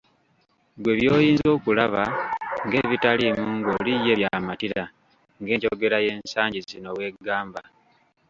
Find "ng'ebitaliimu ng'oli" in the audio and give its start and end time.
2.65-3.93